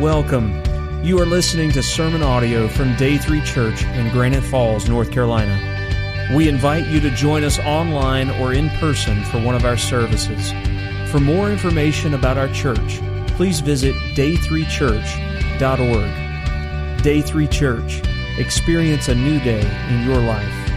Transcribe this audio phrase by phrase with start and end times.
[0.00, 0.62] Welcome.
[1.02, 6.30] You are listening to sermon audio from Day 3 Church in Granite Falls, North Carolina.
[6.36, 10.52] We invite you to join us online or in person for one of our services.
[11.10, 13.00] For more information about our church,
[13.34, 17.02] please visit day3church.org.
[17.02, 18.00] Day 3 Church.
[18.38, 20.68] Experience a new day in your life.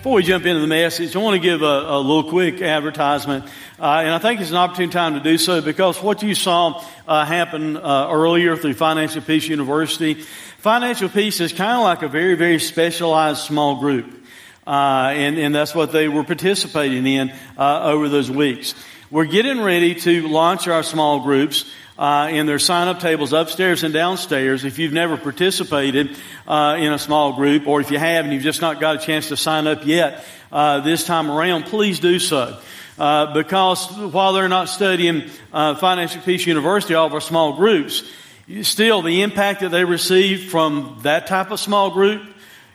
[0.00, 3.44] Before we jump into the message, I want to give a, a little quick advertisement.
[3.80, 6.84] Uh, and I think it's an opportune time to do so because what you saw
[7.08, 10.14] uh, happen uh, earlier through Financial Peace University,
[10.58, 14.22] Financial Peace is kind of like a very, very specialized small group.
[14.66, 18.74] Uh, and, and that's what they were participating in uh, over those weeks.
[19.10, 21.64] We're getting ready to launch our small groups.
[21.98, 24.64] Uh, and there's sign up tables upstairs and downstairs.
[24.64, 26.16] If you've never participated
[26.46, 28.98] uh, in a small group, or if you have and you've just not got a
[28.98, 32.58] chance to sign up yet uh, this time around, please do so.
[33.00, 35.22] Uh, because while they're not studying
[35.54, 38.04] uh, Financial Peace University, all of our small groups,
[38.60, 42.22] still the impact that they receive from that type of small group,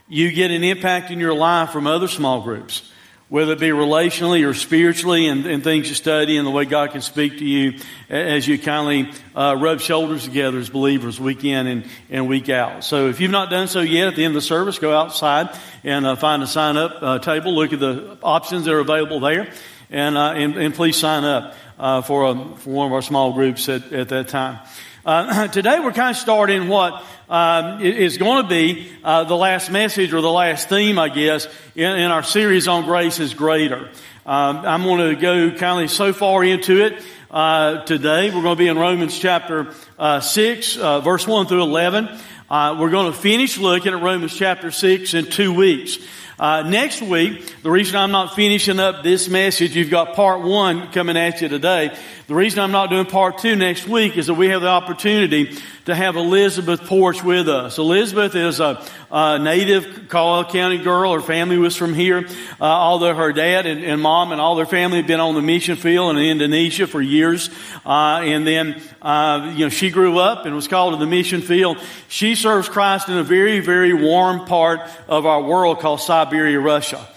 [0.08, 2.92] you get an impact in your life from other small groups,
[3.30, 6.90] whether it be relationally or spiritually and, and things you study and the way God
[6.90, 7.78] can speak to you
[8.10, 12.84] as you kindly uh, rub shoulders together as believers week in and, and week out.
[12.84, 15.56] So if you've not done so yet at the end of the service, go outside
[15.84, 19.20] and uh, find a sign up uh, table, look at the options that are available
[19.20, 19.52] there
[19.90, 23.34] and, uh, and, and, please sign up uh, for, a, for one of our small
[23.34, 24.60] groups at, at that time.
[25.06, 29.72] Uh, today we're kind of starting what um, is going to be uh, the last
[29.72, 33.90] message or the last theme, I guess, in, in our series on grace is greater.
[34.26, 38.30] Um, I'm going to go kind of so far into it uh, today.
[38.30, 42.10] We're going to be in Romans chapter uh, six, verse one through eleven.
[42.50, 46.00] we're going to finish looking at Romans chapter six in two weeks.
[46.38, 50.92] Uh, next week, the reason I'm not finishing up this message, you've got part one
[50.92, 51.96] coming at you today.
[52.28, 55.56] The reason I'm not doing part two next week is that we have the opportunity
[55.86, 57.78] to have Elizabeth Porch with us.
[57.78, 61.14] Elizabeth is a, a native Caldwell County girl.
[61.14, 62.28] Her family was from here,
[62.60, 65.44] uh, although her dad and, and, mom and all their family had been on the
[65.44, 67.52] mission field in Indonesia for years.
[67.86, 71.42] Uh, and then, uh, you know, she grew up and was called to the mission
[71.42, 71.78] field.
[72.08, 77.08] She serves Christ in a very, very warm part of our world called Siberia, Russia.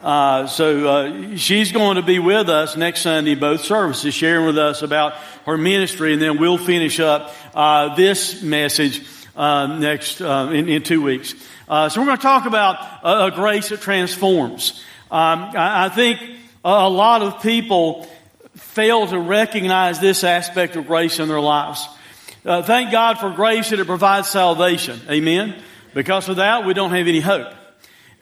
[0.00, 4.56] Uh, so uh, she's going to be with us next Sunday, both services, sharing with
[4.56, 5.14] us about
[5.46, 10.82] her ministry, and then we'll finish up uh, this message uh, next uh, in, in,
[10.84, 11.34] two weeks.
[11.66, 14.80] so we're going to talk about a, a grace that transforms.
[15.10, 16.20] Um, I, I, think
[16.64, 18.06] a lot of people
[18.54, 21.84] fail to recognize this aspect of grace in their lives.
[22.44, 25.00] thank God for grace that it provides salvation.
[25.10, 25.60] Amen.
[25.94, 27.52] Because without, we don't have any hope.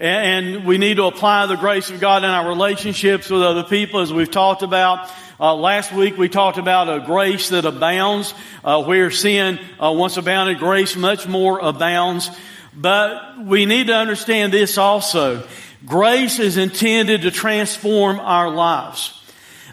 [0.00, 4.00] And we need to apply the grace of God in our relationships with other people
[4.00, 5.11] as we've talked about.
[5.38, 8.33] Uh, last week we talked about a grace that abounds,
[8.65, 12.31] uh, where sin uh, once abounded, grace much more abounds.
[12.75, 15.47] But we need to understand this also.
[15.84, 19.12] Grace is intended to transform our lives.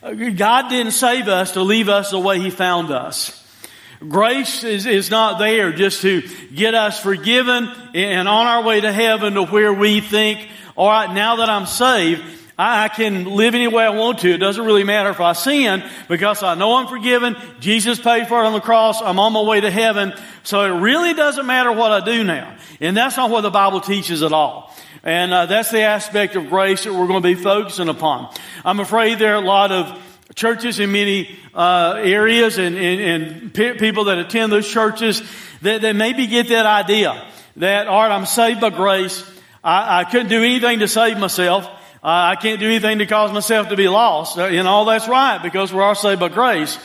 [0.03, 3.46] Uh, God didn't save us to leave us the way He found us.
[3.99, 6.21] Grace is, is not there just to
[6.53, 11.11] get us forgiven and on our way to heaven to where we think, all right,
[11.11, 12.21] now that I'm saved,
[12.59, 14.33] I, can live any way I want to.
[14.33, 17.35] It doesn't really matter if I sin because I know I'm forgiven.
[17.59, 19.01] Jesus paid for it on the cross.
[19.01, 20.13] I'm on my way to heaven.
[20.43, 22.55] So it really doesn't matter what I do now.
[22.79, 24.73] And that's not what the Bible teaches at all.
[25.03, 28.33] And uh, that's the aspect of grace that we're going to be focusing upon.
[28.65, 33.53] I'm afraid there are a lot of churches in many uh, areas and, and, and
[33.53, 35.23] pe- people that attend those churches
[35.63, 37.25] that, that maybe get that idea
[37.57, 39.27] that, all right, I'm saved by grace.
[39.63, 41.65] I, I couldn't do anything to save myself.
[41.65, 41.69] Uh,
[42.03, 44.37] I can't do anything to cause myself to be lost.
[44.37, 46.77] Uh, and all that's right because we're all saved by grace.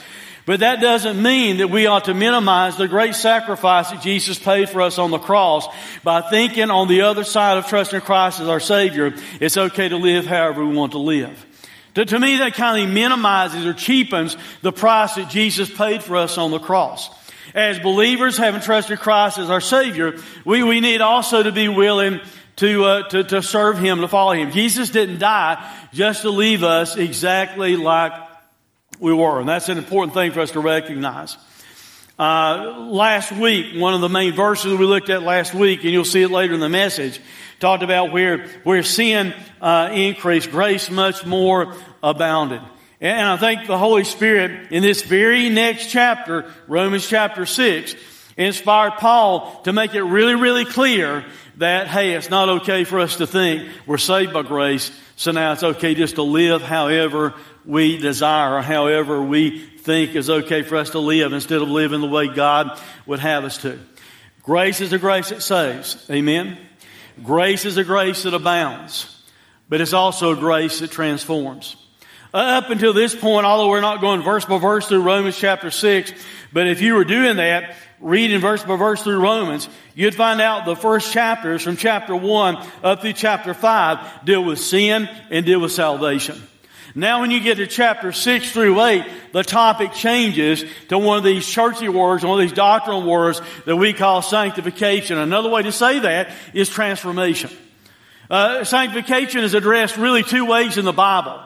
[0.47, 4.71] But that doesn't mean that we ought to minimize the great sacrifice that Jesus paid
[4.71, 5.69] for us on the cross
[6.03, 9.99] by thinking on the other side of trusting Christ as our Savior, it's okay to
[9.99, 11.47] live however we want to live.
[11.95, 16.17] To, to me, that kind of minimizes or cheapens the price that Jesus paid for
[16.17, 17.11] us on the cross.
[17.55, 22.21] As believers, having trusted Christ as our Savior, we, we need also to be willing
[22.57, 24.53] to, uh, to, to serve Him, to follow Him.
[24.53, 25.63] Jesus didn't die
[25.93, 28.13] just to leave us exactly like
[28.99, 29.41] we were.
[29.41, 31.37] And that's an important thing for us to recognize.
[32.23, 36.05] Uh, last week, one of the main verses we looked at last week, and you'll
[36.05, 37.21] see it later in the message,
[37.59, 42.61] talked about where, where sin uh, increased, grace much more abounded.
[43.01, 47.97] And I think the Holy Spirit in this very next chapter, Romans chapter 6,
[48.37, 51.25] inspired Paul to make it really, really clear
[51.57, 55.55] that, hey, it's not okay for us to think we're saved by grace, so now
[55.55, 60.77] it's okay just to live however we desire or however we think is okay for
[60.77, 63.79] us to live instead of living the way God would have us to.
[64.43, 66.05] Grace is a grace that saves.
[66.11, 66.59] Amen.
[67.23, 69.23] Grace is a grace that abounds,
[69.69, 71.77] but it's also a grace that transforms.
[72.35, 75.71] Uh, up until this point, although we're not going verse by verse through Romans chapter
[75.71, 76.13] 6,
[76.53, 80.65] but if you were doing that, reading verse by verse through Romans, you'd find out
[80.65, 85.61] the first chapters from chapter 1 up through chapter 5 deal with sin and deal
[85.61, 86.41] with salvation.
[86.95, 91.25] Now when you get to chapter 6 through 8, the topic changes to one of
[91.25, 95.17] these churchy words, one of these doctrinal words that we call sanctification.
[95.17, 97.51] Another way to say that is transformation.
[98.29, 101.41] Uh, sanctification is addressed really two ways in the Bible.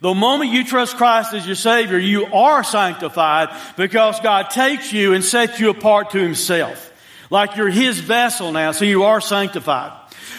[0.00, 5.12] The moment you trust Christ as your Savior, you are sanctified because God takes you
[5.12, 6.92] and sets you apart to Himself.
[7.30, 9.92] Like you're His vessel now, so you are sanctified.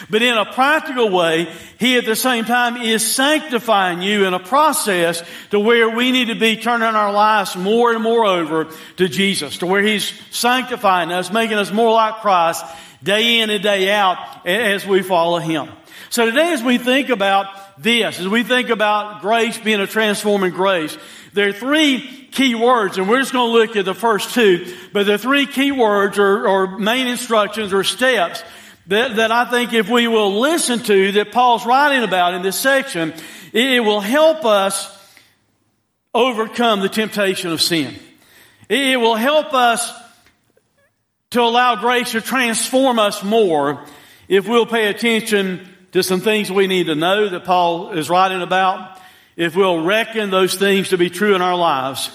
[0.08, 4.38] But in a practical way, He at the same time is sanctifying you in a
[4.38, 9.08] process to where we need to be turning our lives more and more over to
[9.08, 12.64] Jesus, to where He's sanctifying us, making us more like Christ
[13.02, 15.68] day in and day out as we follow Him.
[16.10, 17.46] So today as we think about
[17.80, 20.96] this, as we think about grace being a transforming grace,
[21.32, 24.74] there are three key words, and we're just going to look at the first two,
[24.92, 28.42] but the three key words or, or main instructions or steps
[28.86, 32.58] that, that I think if we will listen to that Paul's writing about in this
[32.58, 33.12] section,
[33.52, 34.96] it, it will help us
[36.14, 37.94] overcome the temptation of sin.
[38.68, 39.92] It, it will help us
[41.30, 43.84] to allow grace to transform us more
[44.28, 48.42] if we'll pay attention to some things we need to know that Paul is writing
[48.42, 49.00] about,
[49.36, 52.10] if we'll reckon those things to be true in our lives,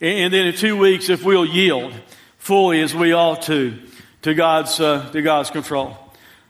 [0.00, 1.92] and then in two weeks, if we'll yield
[2.38, 3.78] fully as we ought to,
[4.22, 5.96] to God's, uh, to God's control.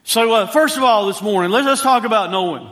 [0.03, 2.69] So, uh, first of all, this morning, let's, let's talk about knowing.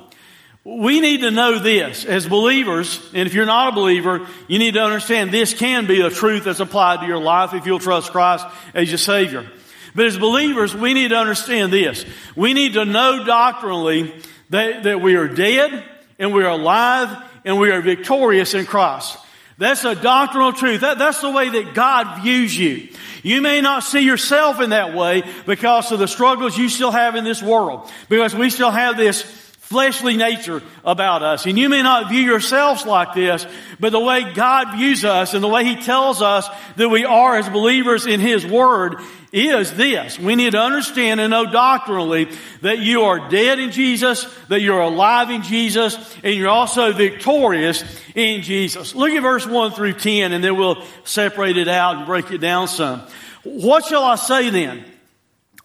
[0.64, 4.74] We need to know this as believers, and if you're not a believer, you need
[4.74, 8.12] to understand this can be a truth that's applied to your life if you'll trust
[8.12, 9.50] Christ as your Savior.
[9.96, 12.06] But as believers, we need to understand this.
[12.36, 14.14] We need to know doctrinally
[14.50, 15.84] that, that we are dead
[16.20, 17.16] and we are alive
[17.46, 19.18] and we are victorious in Christ.
[19.57, 20.81] That's a doctrinal truth.
[20.81, 22.89] That, that's the way that God views you.
[23.24, 27.15] You may not see yourself in that way because of the struggles you still have
[27.15, 27.89] in this world.
[28.07, 29.24] Because we still have this
[29.68, 31.46] fleshly nature about us.
[31.46, 33.46] And you may not view yourselves like this,
[33.81, 36.48] but the way God views us and the way He tells us
[36.78, 39.02] that we are as believers in His Word
[39.34, 40.18] is this.
[40.18, 42.30] We need to understand and know doctrinally
[42.62, 47.84] that you are dead in Jesus, that you're alive in Jesus, and you're also victorious
[48.16, 48.96] in Jesus.
[48.96, 52.38] Look at verse 1 through 10 and then we'll separate it out and break it
[52.38, 53.02] down some.
[53.44, 54.86] What shall I say then?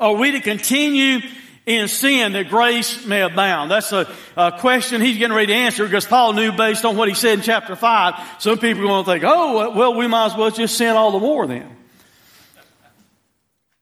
[0.01, 1.21] Are we to continue
[1.67, 3.71] in sin that grace may abound?
[3.71, 7.09] That's a, a, question he's getting ready to answer because Paul knew based on what
[7.09, 10.27] he said in chapter 5, some people are going to think, oh, well, we might
[10.27, 11.69] as well just sin all the more then.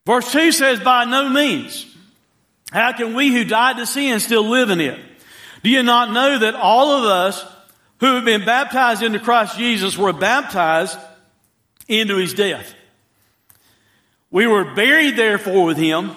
[0.06, 1.86] Verse 2 says, by no means.
[2.72, 4.98] How can we who died to sin still live in it?
[5.62, 7.44] Do you not know that all of us
[7.98, 10.96] who have been baptized into Christ Jesus were baptized
[11.88, 12.74] into his death?
[14.30, 16.16] We were buried therefore with him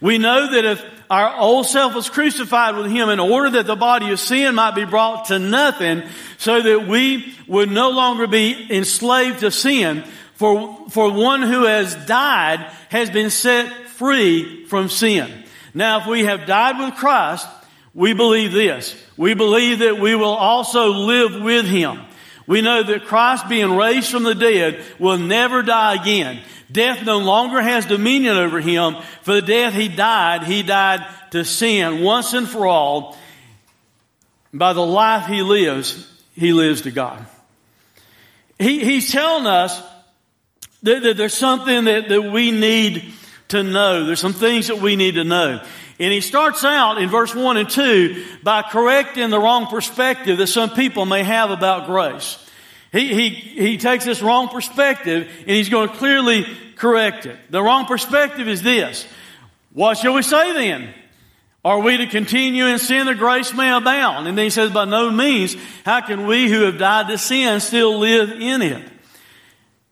[0.00, 3.76] We know that if our old self was crucified with Him in order that the
[3.76, 6.02] body of sin might be brought to nothing
[6.38, 10.04] so that we would no longer be enslaved to sin.
[10.34, 12.60] For, for one who has died
[12.90, 15.44] has been set free from sin.
[15.72, 17.46] Now if we have died with Christ,
[17.94, 18.94] we believe this.
[19.16, 22.05] We believe that we will also live with Him.
[22.46, 26.40] We know that Christ being raised from the dead will never die again.
[26.70, 28.96] Death no longer has dominion over him.
[29.22, 33.16] For the death he died, he died to sin once and for all.
[34.52, 37.26] By the life he lives, he lives to God.
[38.58, 39.82] He, he's telling us
[40.82, 43.12] that, that there's something that, that we need
[43.48, 44.06] to know.
[44.06, 45.62] There's some things that we need to know.
[45.98, 50.48] And he starts out in verse 1 and 2 by correcting the wrong perspective that
[50.48, 52.38] some people may have about grace.
[52.92, 57.38] He, he, he takes this wrong perspective and he's going to clearly correct it.
[57.50, 59.06] The wrong perspective is this.
[59.72, 60.94] What shall we say then?
[61.64, 64.28] Are we to continue in sin that grace may abound?
[64.28, 67.58] And then he says, by no means, how can we who have died to sin
[67.60, 68.88] still live in it?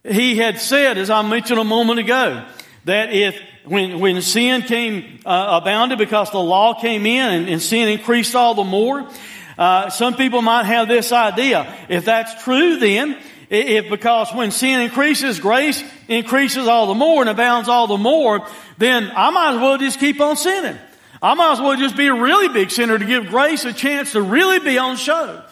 [0.05, 2.47] He had said, as I mentioned a moment ago,
[2.85, 7.63] that if when, when sin came uh, abounded because the law came in and, and
[7.63, 9.09] sin increased all the more,
[9.57, 11.73] uh, some people might have this idea.
[11.89, 13.19] If that's true, then
[13.51, 18.47] if because when sin increases, grace increases all the more and abounds all the more,
[18.79, 20.79] then I might as well just keep on sinning.
[21.23, 24.13] I might as well just be a really big sinner to give grace a chance
[24.13, 25.43] to really be on show.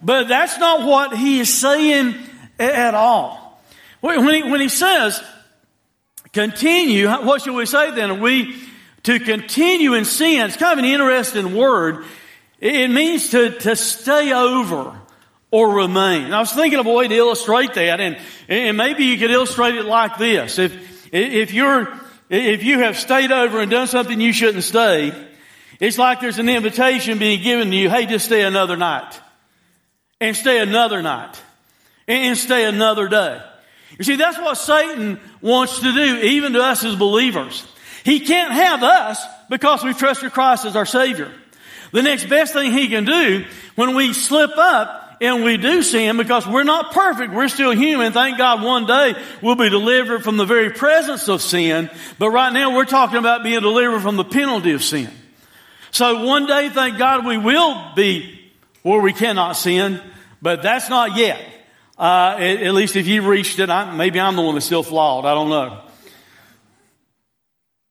[0.00, 2.14] But that's not what he is saying
[2.58, 3.60] at all.
[4.00, 5.20] When he, when he says,
[6.32, 8.10] continue, what should we say then?
[8.10, 8.56] Are we
[9.04, 10.46] to continue in sin?
[10.46, 12.04] It's kind of an interesting word.
[12.60, 14.98] It means to, to stay over
[15.50, 16.32] or remain.
[16.32, 18.18] I was thinking of a way to illustrate that, and,
[18.48, 20.58] and maybe you could illustrate it like this.
[20.58, 21.98] If, if you're
[22.30, 25.12] if you have stayed over and done something you shouldn't stay,
[25.80, 29.18] it's like there's an invitation being given to you, hey, just stay another night.
[30.20, 31.40] And stay another night.
[32.06, 33.40] And stay another day.
[33.96, 37.66] You see, that's what Satan wants to do, even to us as believers.
[38.04, 41.32] He can't have us because we trusted Christ as our Savior.
[41.92, 46.16] The next best thing he can do when we slip up and we do sin
[46.16, 47.32] because we're not perfect.
[47.32, 48.12] We're still human.
[48.12, 51.90] Thank God one day we'll be delivered from the very presence of sin.
[52.18, 55.10] But right now we're talking about being delivered from the penalty of sin.
[55.90, 58.38] So one day, thank God, we will be
[58.82, 60.00] where we cannot sin,
[60.40, 61.40] but that's not yet.
[61.98, 64.84] Uh, at, at, least if you've reached it, I, maybe I'm the one that's still
[64.84, 65.24] flawed.
[65.24, 65.80] I don't know.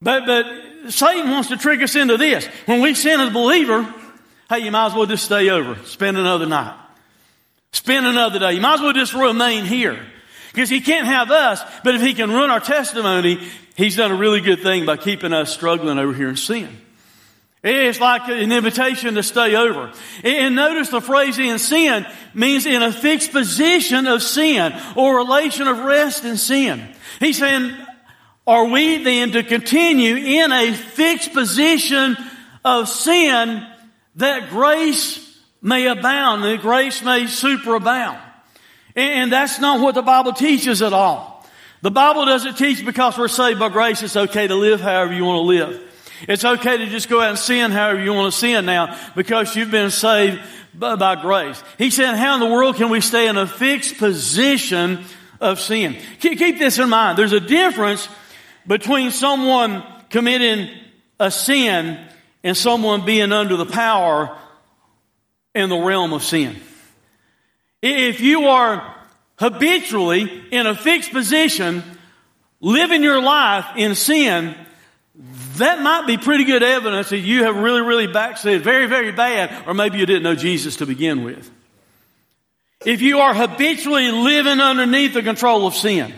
[0.01, 2.45] But, but Satan wants to trick us into this.
[2.65, 3.93] When we sin as a believer,
[4.49, 6.79] hey, you might as well just stay over, spend another night.
[7.73, 8.53] Spend another day.
[8.53, 9.99] You might as well just remain here.
[10.53, 13.45] Because he can't have us, but if he can run our testimony,
[13.75, 16.69] he's done a really good thing by keeping us struggling over here in sin.
[17.67, 19.91] It's like an invitation to stay over.
[20.23, 25.67] And notice the phrase in sin means in a fixed position of sin or relation
[25.67, 26.87] of rest in sin.
[27.19, 27.73] He's saying,
[28.45, 32.15] are we then to continue in a fixed position
[32.63, 33.65] of sin
[34.15, 35.23] that grace
[35.61, 38.21] may abound, that grace may superabound.
[38.95, 41.45] And that's not what the Bible teaches at all.
[41.81, 45.25] The Bible doesn't teach because we're saved by grace, it's okay to live however you
[45.25, 45.86] want to live.
[46.21, 49.55] It's okay to just go out and sin however you want to sin now because
[49.55, 50.39] you've been saved
[50.73, 51.61] by, by grace.
[51.77, 55.03] He said, how in the world can we stay in a fixed position
[55.39, 55.97] of sin?
[56.19, 57.17] Keep this in mind.
[57.17, 58.07] There's a difference
[58.65, 60.69] between someone committing
[61.19, 61.99] a sin
[62.43, 64.37] and someone being under the power
[65.53, 66.55] in the realm of sin.
[67.81, 68.95] If you are
[69.37, 71.83] habitually in a fixed position,
[72.59, 74.55] living your life in sin,
[75.57, 79.67] that might be pretty good evidence that you have really, really backslid very, very bad,
[79.67, 81.49] or maybe you didn't know Jesus to begin with.
[82.85, 86.13] If you are habitually living underneath the control of sin,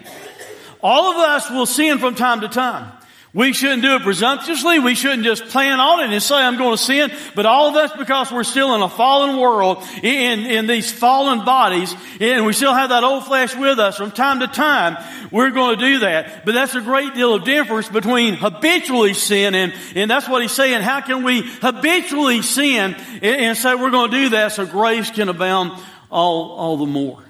[0.82, 2.92] all of us will sin from time to time.
[3.32, 4.80] We shouldn't do it presumptuously.
[4.80, 7.12] We shouldn't just plan on it and say, I'm going to sin.
[7.36, 11.46] But all of us, because we're still in a fallen world, in, in these fallen
[11.46, 14.98] bodies, and we still have that old flesh with us from time to time,
[15.32, 16.44] we're going to do that.
[16.44, 20.52] But that's a great deal of difference between habitually sin and, and that's what he's
[20.52, 20.82] saying.
[20.82, 25.12] How can we habitually sin and, and say we're going to do that so grace
[25.12, 27.24] can abound all, all the more?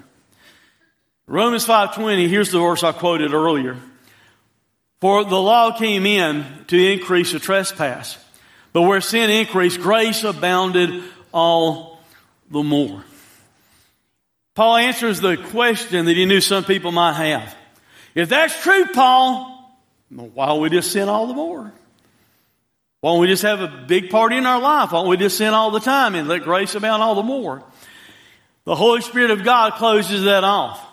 [1.26, 3.76] Romans 5.20, here's the verse I quoted earlier.
[5.00, 8.18] For the law came in to increase the trespass.
[8.72, 11.02] But where sin increased, grace abounded
[11.32, 12.00] all
[12.50, 13.04] the more.
[14.54, 17.54] Paul answers the question that he knew some people might have.
[18.14, 19.78] If that's true, Paul,
[20.10, 21.72] why don't we just sin all the more?
[23.00, 24.92] Why don't we just have a big party in our life?
[24.92, 27.62] Why don't we just sin all the time and let grace abound all the more?
[28.64, 30.84] The Holy Spirit of God closes that off.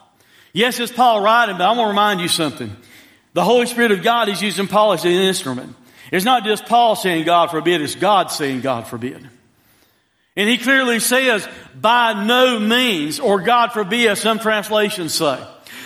[0.53, 2.75] Yes, it's Paul writing, but I want to remind you something.
[3.37, 5.75] The Holy Spirit of God is using Paul as an instrument.
[6.11, 9.29] It's not just Paul saying God forbid, it's God saying God forbid.
[10.35, 11.47] And he clearly says,
[11.79, 15.39] by no means, or God forbid, as some translations say.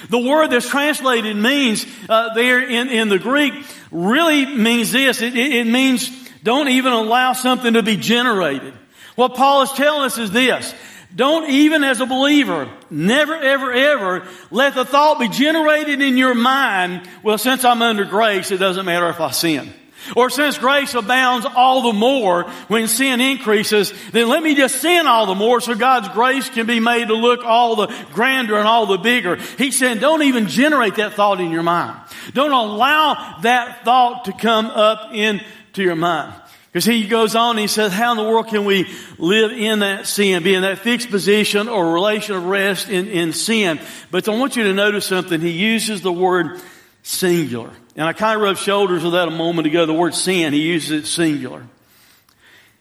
[0.08, 3.54] The word that's translated means, uh, there in, in the Greek,
[3.92, 5.22] really means this.
[5.22, 6.10] It, it, it means
[6.44, 8.74] don't even allow something to be generated.
[9.16, 10.74] What Paul is telling us is this.
[11.16, 16.34] Don't even as a believer, never, ever, ever let the thought be generated in your
[16.34, 19.74] mind, well, since I'm under grace, it doesn't matter if I sin.
[20.16, 25.06] Or since grace abounds all the more when sin increases, then let me just sin
[25.06, 28.68] all the more so God's grace can be made to look all the grander and
[28.68, 29.36] all the bigger.
[29.58, 31.98] He said, don't even generate that thought in your mind.
[32.34, 36.41] Don't allow that thought to come up into your mind.
[36.72, 40.08] Because he goes on he says, how in the world can we live in that
[40.08, 43.80] sin, be in that fixed position or relation of rest in, in sin?
[44.10, 45.42] But I want you to notice something.
[45.42, 46.62] He uses the word
[47.04, 47.72] singular.
[47.98, 49.86] And I kind of rubbed shoulders with that a moment ago.
[49.86, 51.68] The word sin, he uses it singular.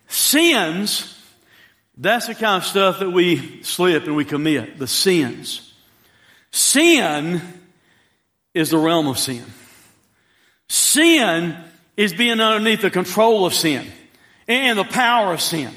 [0.07, 1.17] Sins,
[1.97, 4.79] that's the kind of stuff that we slip and we commit.
[4.79, 5.75] The sins.
[6.53, 7.43] Sin
[8.55, 9.45] is the realm of sin.
[10.69, 11.57] Sin
[12.01, 13.87] is being underneath the control of sin
[14.49, 15.71] and the power of sin.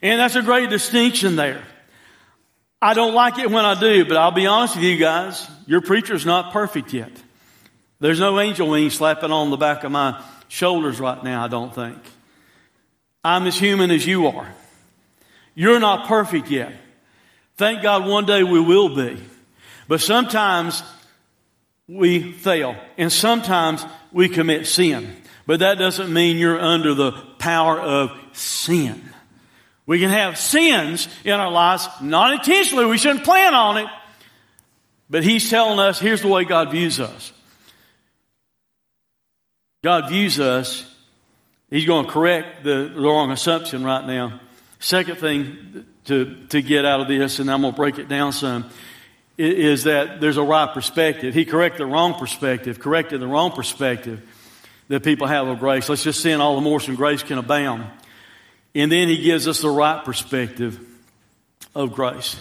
[0.00, 1.62] And that's a great distinction there.
[2.80, 5.82] I don't like it when I do, but I'll be honest with you guys, your
[5.82, 7.12] preacher's not perfect yet.
[8.00, 11.74] There's no angel wings slapping on the back of my shoulders right now, I don't
[11.74, 11.98] think.
[13.22, 14.50] I'm as human as you are.
[15.54, 16.72] You're not perfect yet.
[17.58, 19.18] Thank God one day we will be.
[19.86, 20.82] But sometimes
[21.86, 25.14] we fail and sometimes we commit sin.
[25.48, 29.02] But that doesn't mean you're under the power of sin.
[29.86, 33.86] We can have sins in our lives, not intentionally, we shouldn't plan on it.
[35.08, 37.32] But He's telling us here's the way God views us.
[39.82, 40.84] God views us,
[41.70, 44.40] He's going to correct the, wrong assumption right now.
[44.80, 48.34] Second thing to, to get out of this, and I'm going to break it down
[48.34, 48.68] some,
[49.38, 51.32] is that there's a right perspective.
[51.32, 54.20] He corrected the wrong perspective, corrected the wrong perspective
[54.88, 55.88] that people have of grace.
[55.88, 57.86] Let's just sin all the more so grace can abound.
[58.74, 60.78] And then he gives us the right perspective
[61.74, 62.36] of grace.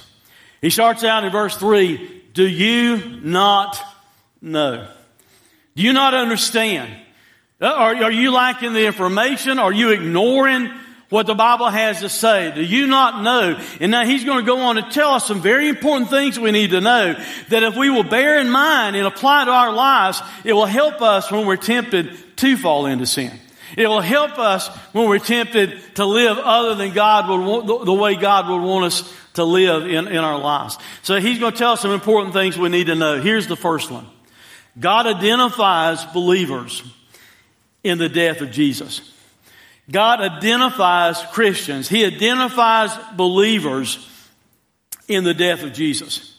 [0.62, 3.80] He starts out in verse 3 Do you not
[4.42, 4.88] know?
[5.76, 6.92] Do you not understand?
[7.60, 9.60] Uh, are, are you lacking the information?
[9.60, 10.72] Are you ignoring
[11.10, 12.52] what the Bible has to say.
[12.54, 13.60] Do you not know?
[13.80, 16.52] And now he's going to go on to tell us some very important things we
[16.52, 17.16] need to know
[17.50, 21.02] that if we will bear in mind and apply to our lives, it will help
[21.02, 23.32] us when we're tempted to fall into sin.
[23.78, 27.94] It will help us when we're tempted to live other than God would want, the
[27.94, 30.78] way God would want us to live in, in our lives.
[31.04, 33.22] So he's going to tell us some important things we need to know.
[33.22, 34.08] Here's the first one.
[34.80, 36.84] God identifies believers
[37.84, 39.14] in the death of Jesus.
[39.90, 41.88] God identifies Christians.
[41.88, 44.06] He identifies believers
[45.08, 46.34] in the death of Jesus.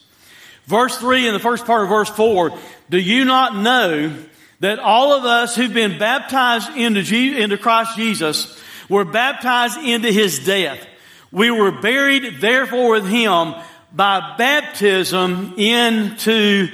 [0.66, 2.52] Verse 3 and the first part of verse 4,
[2.90, 4.14] do you not know
[4.60, 10.12] that all of us who've been baptized into, Je- into Christ Jesus were baptized into
[10.12, 10.86] His death?
[11.32, 13.54] We were buried therefore with Him
[13.92, 16.68] by baptism into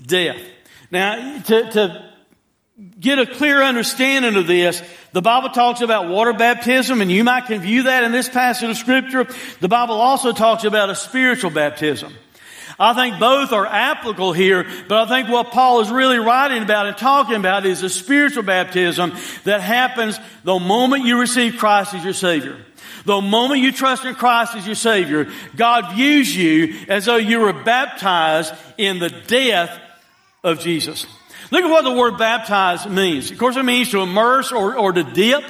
[0.00, 0.40] death.
[0.90, 2.07] Now, to, to
[3.00, 7.46] get a clear understanding of this, the Bible talks about water baptism, and you might
[7.46, 9.26] can view that in this passage of scripture.
[9.60, 12.12] The Bible also talks about a spiritual baptism.
[12.80, 16.86] I think both are applicable here, but I think what Paul is really writing about
[16.86, 22.04] and talking about is a spiritual baptism that happens the moment you receive Christ as
[22.04, 22.56] your Savior.
[23.04, 27.40] The moment you trust in Christ as your Savior, God views you as though you
[27.40, 29.76] were baptized in the death
[30.44, 31.06] of Jesus.
[31.50, 33.30] Look at what the word baptize means.
[33.30, 35.44] Of course, it means to immerse or, or to dip.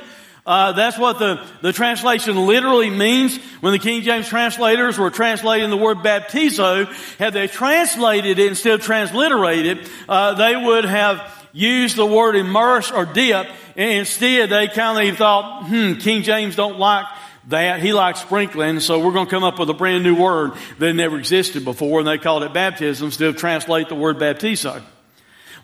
[0.46, 3.36] Uh, that's what the, the translation literally means.
[3.60, 6.86] When the King James translators were translating the word baptizo,
[7.18, 12.90] had they translated it instead of transliterated, uh, they would have used the word immerse
[12.90, 13.46] or dip.
[13.76, 17.06] And instead, they kind of thought, hmm, King James don't like
[17.48, 17.80] that.
[17.80, 20.94] He likes sprinkling, so we're going to come up with a brand new word that
[20.94, 24.82] never existed before, and they called it baptism instead of translate the word baptizo.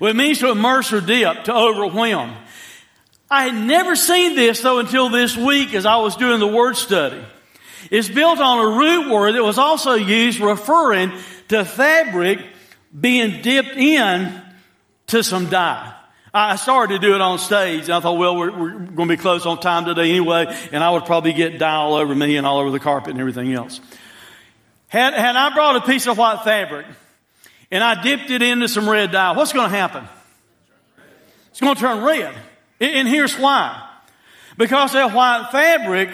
[0.01, 2.35] Well, it means to immerse or dip, to overwhelm.
[3.31, 6.77] I had never seen this though until this week as I was doing the word
[6.77, 7.23] study.
[7.91, 11.13] It's built on a root word that was also used referring
[11.49, 12.39] to fabric
[12.99, 14.41] being dipped in
[15.09, 15.95] to some dye.
[16.33, 19.17] I started to do it on stage and I thought, well, we're, we're going to
[19.17, 22.37] be close on time today anyway, and I would probably get dye all over me
[22.37, 23.81] and all over the carpet and everything else.
[24.89, 26.87] Had, had I brought a piece of white fabric
[27.75, 30.07] and I dipped it into some red dye, what's going to happen?
[31.51, 32.33] It's going to turn red.
[32.81, 33.91] And here's why.
[34.57, 36.09] Because that white fabric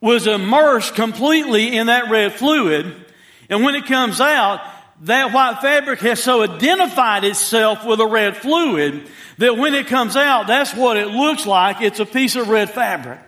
[0.00, 2.94] was immersed completely in that red fluid.
[3.50, 4.60] And when it comes out,
[5.00, 10.14] that white fabric has so identified itself with the red fluid that when it comes
[10.14, 11.80] out, that's what it looks like.
[11.80, 13.18] It's a piece of red fabric.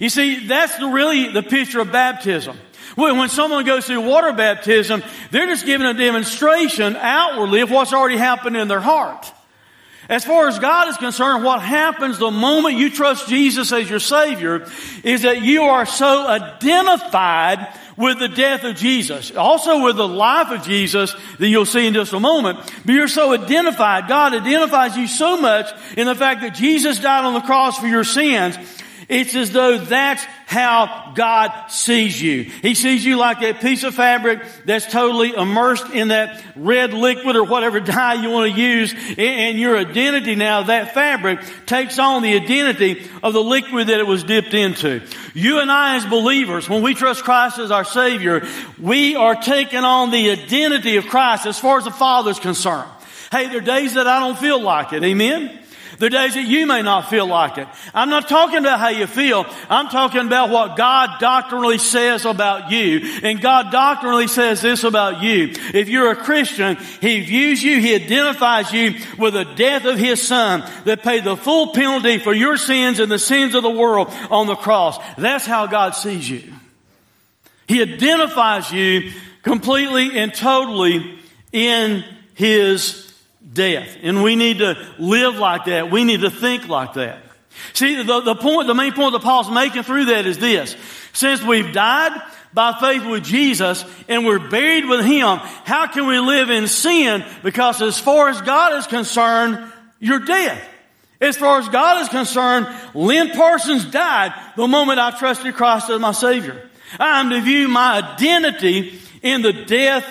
[0.00, 2.56] You see, that's the, really the picture of baptism.
[2.94, 8.16] When someone goes through water baptism, they're just giving a demonstration outwardly of what's already
[8.16, 9.32] happened in their heart.
[10.08, 14.00] As far as God is concerned, what happens the moment you trust Jesus as your
[14.00, 14.66] Savior
[15.04, 20.50] is that you are so identified with the death of Jesus, also with the life
[20.50, 22.58] of Jesus that you'll see in just a moment.
[22.84, 24.08] But you're so identified.
[24.08, 27.86] God identifies you so much in the fact that Jesus died on the cross for
[27.86, 28.58] your sins
[29.12, 32.44] It's as though that's how God sees you.
[32.44, 37.36] He sees you like that piece of fabric that's totally immersed in that red liquid
[37.36, 38.94] or whatever dye you want to use.
[39.18, 44.06] And your identity now, that fabric takes on the identity of the liquid that it
[44.06, 45.02] was dipped into.
[45.34, 48.48] You and I as believers, when we trust Christ as our Savior,
[48.80, 52.88] we are taking on the identity of Christ as far as the Father is concerned.
[53.30, 55.04] Hey, there are days that I don't feel like it.
[55.04, 55.61] Amen?
[56.02, 57.68] Are days that you may not feel like it.
[57.94, 59.46] I'm not talking about how you feel.
[59.70, 63.20] I'm talking about what God doctrinally says about you.
[63.22, 65.52] And God doctrinally says this about you.
[65.72, 70.20] If you're a Christian, He views you, He identifies you with the death of His
[70.20, 74.08] Son that paid the full penalty for your sins and the sins of the world
[74.30, 74.98] on the cross.
[75.16, 76.52] That's how God sees you.
[77.68, 79.12] He identifies you
[79.42, 81.18] completely and totally
[81.52, 83.11] in His
[83.52, 83.96] death.
[84.02, 85.90] And we need to live like that.
[85.90, 87.22] We need to think like that.
[87.74, 90.76] See, the, the point, the main point that Paul's making through that is this.
[91.12, 92.12] Since we've died
[92.54, 97.24] by faith with Jesus and we're buried with Him, how can we live in sin?
[97.42, 100.60] Because as far as God is concerned, you're dead.
[101.20, 106.00] As far as God is concerned, Lynn Parsons died the moment I trusted Christ as
[106.00, 106.68] my Savior.
[106.98, 110.04] I'm to view my identity in the death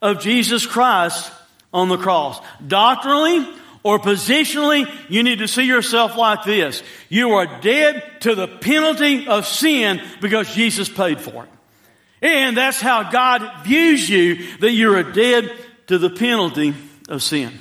[0.00, 1.30] of Jesus Christ
[1.72, 2.40] on the cross.
[2.66, 3.46] Doctrinally
[3.82, 6.82] or positionally, you need to see yourself like this.
[7.08, 11.50] You are dead to the penalty of sin because Jesus paid for it.
[12.22, 15.50] And that's how God views you, that you are dead
[15.88, 16.74] to the penalty
[17.08, 17.52] of sin.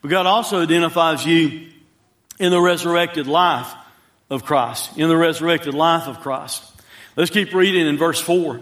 [0.00, 1.68] But God also identifies you
[2.38, 3.70] in the resurrected life
[4.30, 6.64] of Christ, in the resurrected life of Christ.
[7.16, 8.60] Let's keep reading in verse 4.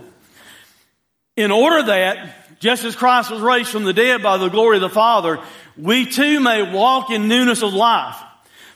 [1.36, 4.80] In order that just as Christ was raised from the dead by the glory of
[4.80, 5.38] the Father,
[5.76, 8.16] we too may walk in newness of life.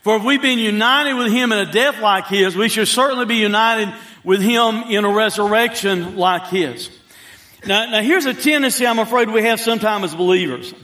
[0.03, 3.27] For if we've been united with Him in a death like His, we should certainly
[3.27, 3.93] be united
[4.25, 6.91] with Him in a resurrection like His.
[7.65, 10.75] Now, now here's a tendency I'm afraid we have sometimes as believers.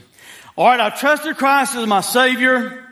[0.57, 2.85] Alright, I've trusted Christ as my Savior.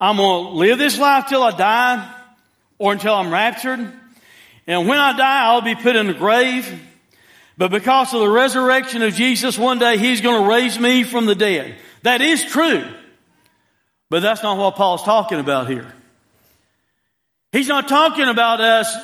[0.00, 2.14] I'm gonna live this life till I die
[2.78, 3.92] or until I'm raptured.
[4.66, 6.80] And when I die, I'll be put in the grave.
[7.56, 11.26] But because of the resurrection of Jesus, one day He's going to raise me from
[11.26, 11.76] the dead.
[12.02, 12.84] That is true.
[14.08, 15.92] But that's not what Paul's talking about here.
[17.52, 18.94] He's not talking about us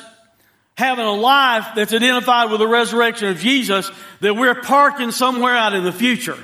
[0.77, 3.89] having a life that's identified with the resurrection of Jesus
[4.21, 6.37] that we're parking somewhere out in the future.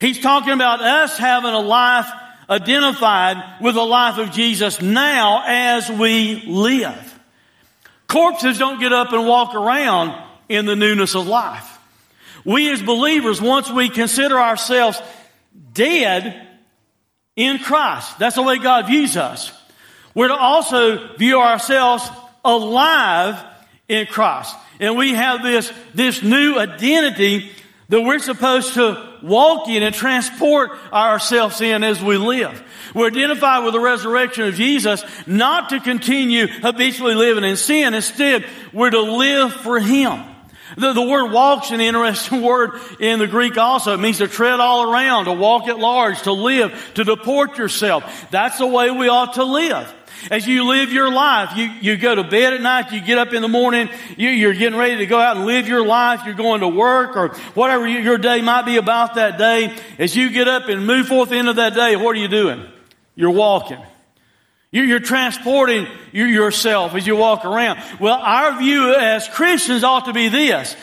[0.00, 2.06] He's talking about us having a life
[2.48, 7.18] identified with the life of Jesus now as we live.
[8.06, 10.14] Corpses don't get up and walk around
[10.48, 11.78] in the newness of life.
[12.44, 15.00] We as believers, once we consider ourselves
[15.72, 16.46] dead
[17.36, 19.52] in Christ, that's the way God views us.
[20.14, 22.08] We're to also view ourselves
[22.44, 23.42] alive
[23.88, 24.54] in Christ.
[24.80, 27.50] And we have this, this new identity
[27.88, 32.62] that we're supposed to walk in and transport ourselves in as we live.
[32.94, 37.94] We're identified with the resurrection of Jesus, not to continue habitually living in sin.
[37.94, 40.22] Instead, we're to live for Him.
[40.76, 43.94] The, the word walk's an interesting word in the Greek also.
[43.94, 48.30] It means to tread all around, to walk at large, to live, to deport yourself.
[48.30, 49.94] That's the way we ought to live.
[50.30, 53.32] As you live your life, you, you go to bed at night, you get up
[53.32, 56.34] in the morning, you, you're getting ready to go out and live your life, you're
[56.34, 59.76] going to work or whatever your day might be about that day.
[59.98, 62.66] As you get up and move forth into that day, what are you doing?
[63.14, 63.78] You're walking.
[64.70, 67.80] You're transporting yourself as you walk around.
[68.00, 70.76] Well, our view as Christians ought to be this.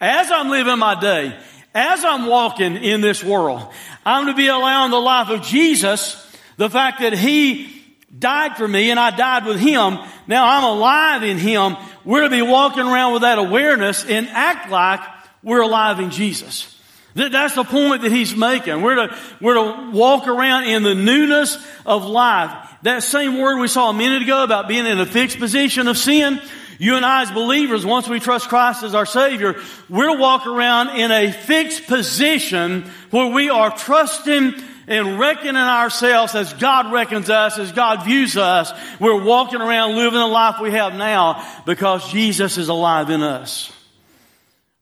[0.00, 1.36] As I'm living my day,
[1.74, 3.68] as I'm walking in this world,
[4.04, 6.16] I'm to be allowing the life of Jesus,
[6.56, 7.82] the fact that He
[8.16, 9.98] died for me and I died with Him.
[10.28, 11.76] Now I'm alive in Him.
[12.04, 15.00] We're to be walking around with that awareness and act like
[15.42, 16.71] we're alive in Jesus.
[17.14, 18.80] That's the point that he's making.
[18.82, 22.68] We're to, we're to walk around in the newness of life.
[22.82, 25.98] That same word we saw a minute ago about being in a fixed position of
[25.98, 26.40] sin,
[26.78, 29.54] you and I as believers, once we trust Christ as our Savior,
[29.88, 34.54] we'll walk around in a fixed position where we are trusting
[34.88, 38.72] and reckoning ourselves as God reckons us, as God views us.
[38.98, 43.70] We're walking around living the life we have now because Jesus is alive in us.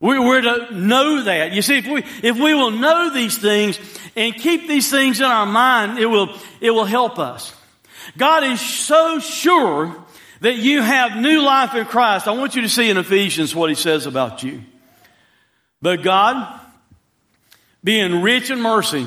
[0.01, 1.53] We're to know that.
[1.53, 3.79] You see, if we, if we will know these things
[4.17, 7.55] and keep these things in our mind, it will, it will help us.
[8.17, 9.95] God is so sure
[10.41, 12.27] that you have new life in Christ.
[12.27, 14.63] I want you to see in Ephesians what he says about you.
[15.83, 16.61] But God,
[17.85, 19.07] being rich in mercy,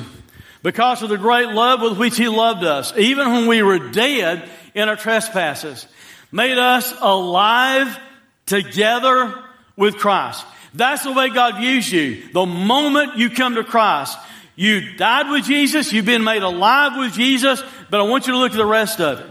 [0.62, 4.48] because of the great love with which he loved us, even when we were dead
[4.74, 5.88] in our trespasses,
[6.30, 7.98] made us alive
[8.46, 9.42] together
[9.76, 10.46] with Christ.
[10.74, 12.28] That's the way God views you.
[12.32, 14.18] The moment you come to Christ,
[14.56, 18.38] you died with Jesus, you've been made alive with Jesus, but I want you to
[18.38, 19.26] look at the rest of it.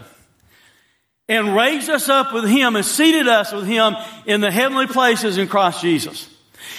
[1.28, 3.94] And raised us up with Him and seated us with Him
[4.26, 6.30] in the heavenly places in Christ Jesus.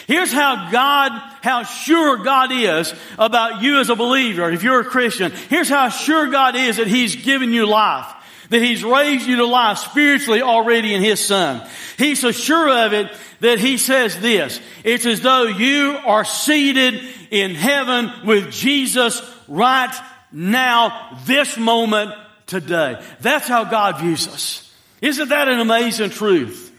[0.08, 4.86] Here's how God, how sure God is about you as a believer, if you're a
[4.86, 5.32] Christian.
[5.32, 8.12] Here's how sure God is that He's given you life.
[8.50, 11.68] That He's raised you to life spiritually already in His Son.
[11.98, 14.60] He's so sure of it that He says this.
[14.84, 19.94] It's as though you are seated in heaven with Jesus right
[20.32, 22.12] now, this moment,
[22.46, 23.02] today.
[23.22, 24.74] That's how God views us.
[25.02, 26.72] Isn't that an amazing truth?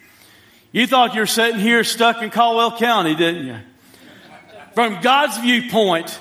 [0.73, 3.57] You thought you were sitting here stuck in Caldwell County, didn't you?
[4.75, 6.19] From God's viewpoint,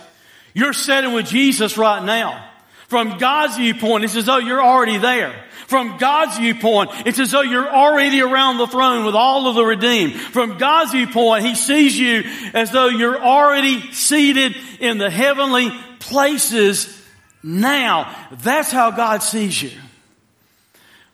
[0.53, 2.49] you're sitting with Jesus right now.
[2.87, 5.33] From God's viewpoint, it's as though you're already there.
[5.67, 9.65] From God's viewpoint, it's as though you're already around the throne with all of the
[9.65, 10.13] redeemed.
[10.13, 17.01] From God's viewpoint, He sees you as though you're already seated in the heavenly places
[17.41, 18.15] now.
[18.31, 19.71] That's how God sees you.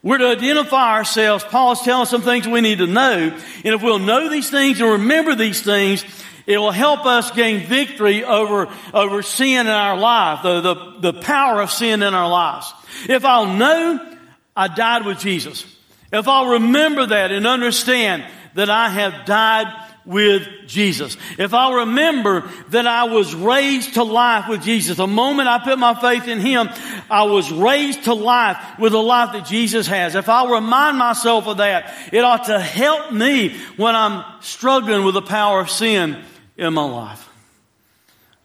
[0.03, 1.43] We're to identify ourselves.
[1.45, 3.37] Paul's telling some things we need to know.
[3.63, 6.03] And if we'll know these things and remember these things,
[6.45, 11.21] it will help us gain victory over, over sin in our life, the, the, the
[11.21, 12.73] power of sin in our lives.
[13.07, 14.17] If I'll know
[14.55, 15.65] I died with Jesus,
[16.11, 18.25] if I'll remember that and understand
[18.55, 19.67] that I have died
[20.05, 21.15] with Jesus.
[21.37, 25.77] If I remember that I was raised to life with Jesus, the moment I put
[25.77, 26.69] my faith in Him,
[27.09, 30.15] I was raised to life with the life that Jesus has.
[30.15, 35.13] If I remind myself of that, it ought to help me when I'm struggling with
[35.13, 36.23] the power of sin
[36.61, 37.27] in my life.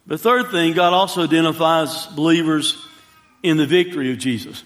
[0.07, 2.77] The third thing, God also identifies believers
[3.43, 4.63] in the victory of Jesus.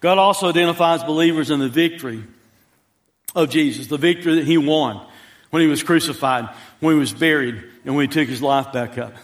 [0.00, 2.24] God also identifies believers in the victory
[3.34, 5.00] of Jesus, the victory that He won
[5.50, 6.48] when he was crucified,
[6.80, 9.14] when he was buried, and when he took his life back up.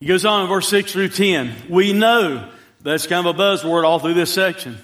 [0.00, 1.54] He goes on in verse 6 through 10.
[1.68, 4.78] We know, that's kind of a buzzword all through this section.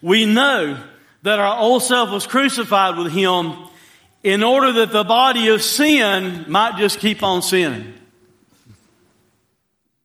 [0.00, 0.82] We know
[1.22, 3.68] that our old self was crucified with him
[4.26, 7.94] in order that the body of sin might just keep on sinning.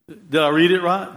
[0.08, 1.10] Did I read it right?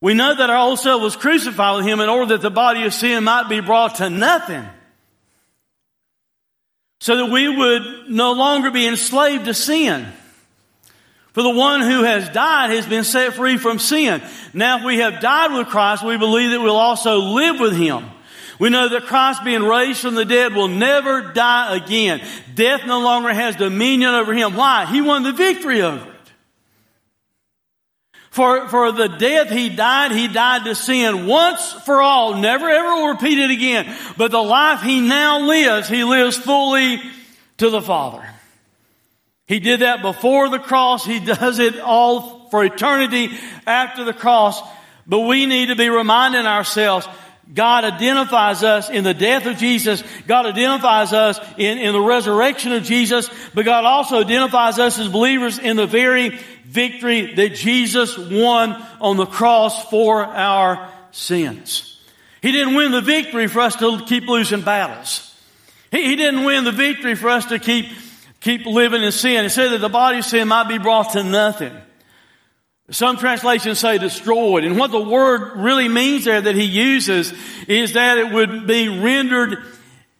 [0.00, 2.82] We know that our old self was crucified with him in order that the body
[2.82, 4.66] of sin might be brought to nothing.
[6.98, 10.12] So that we would no longer be enslaved to sin.
[11.34, 14.22] For the one who has died has been set free from sin.
[14.52, 18.04] Now if we have died with Christ, we believe that we'll also live with him.
[18.60, 22.22] We know that Christ being raised from the dead will never die again.
[22.54, 24.54] Death no longer has dominion over him.
[24.54, 24.86] Why?
[24.86, 26.32] He won the victory over it.
[28.30, 32.94] for, for the death he died, he died to sin once for all, never ever
[32.94, 33.92] will repeat it again.
[34.16, 37.02] But the life he now lives, he lives fully
[37.58, 38.24] to the Father.
[39.46, 41.04] He did that before the cross.
[41.04, 43.30] He does it all for eternity
[43.66, 44.60] after the cross.
[45.06, 47.06] But we need to be reminding ourselves
[47.52, 50.02] God identifies us in the death of Jesus.
[50.26, 53.28] God identifies us in, in the resurrection of Jesus.
[53.52, 59.16] But God also identifies us as believers in the very victory that Jesus won on
[59.18, 62.00] the cross for our sins.
[62.40, 65.34] He didn't win the victory for us to keep losing battles.
[65.90, 67.86] He, he didn't win the victory for us to keep,
[68.44, 69.44] keep living in sin.
[69.44, 71.72] He said that the body of sin might be brought to nothing.
[72.90, 74.64] Some translations say destroyed.
[74.64, 77.32] And what the word really means there that he uses
[77.66, 79.64] is that it would be rendered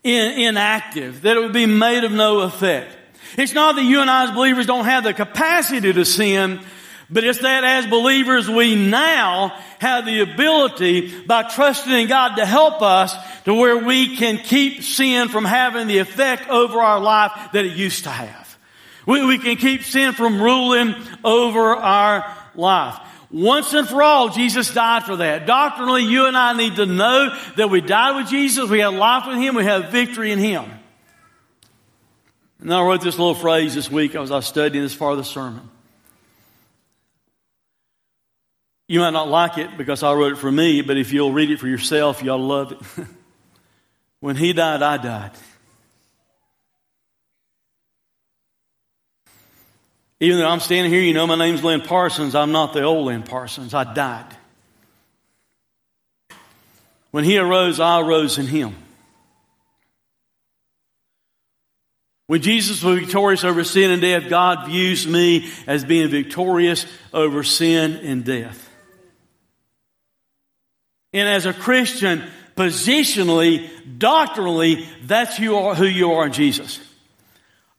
[0.03, 2.97] in, inactive, that it would be made of no effect.
[3.37, 6.61] It's not that you and I as believers don't have the capacity to sin,
[7.11, 12.47] but it's that as believers we now have the ability by trusting in God to
[12.47, 13.14] help us
[13.45, 17.77] to where we can keep sin from having the effect over our life that it
[17.77, 18.59] used to have.
[19.07, 22.99] We, we can keep sin from ruling over our life.
[23.31, 25.47] Once and for all, Jesus died for that.
[25.47, 29.27] Doctrinally, you and I need to know that we died with Jesus, we have life
[29.27, 30.64] with Him, we have victory in Him.
[32.61, 35.19] And I wrote this little phrase this week as I was studying this part of
[35.19, 35.69] the sermon.
[38.87, 41.51] You might not like it because I wrote it for me, but if you'll read
[41.51, 43.07] it for yourself, you'll love it.
[44.20, 45.33] when he died, I died.
[50.20, 53.07] Even though I'm standing here, you know my name's Lynn Parsons, I'm not the old
[53.07, 53.75] Lynn Parsons.
[53.75, 54.37] I died.
[57.11, 58.75] When he arose, I arose in him.
[62.27, 67.42] When Jesus was victorious over sin and death, God views me as being victorious over
[67.42, 68.63] sin and death.
[71.14, 72.24] And as a Christian,
[72.57, 76.81] positionally, doctrinally, that's who you are, who you are in Jesus.